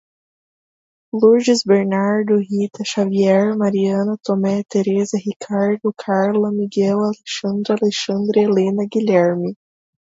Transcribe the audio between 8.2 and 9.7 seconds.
Helena, Guilherme.